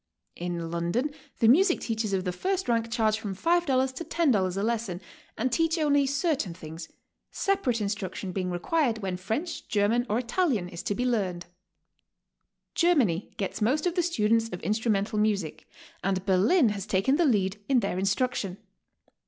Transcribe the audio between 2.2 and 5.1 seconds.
the first rank charge from $5 to $10 a les son,